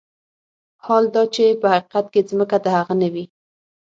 [0.85, 3.25] حال دا چې په حقيقت کې ځمکه د هغه نه وي.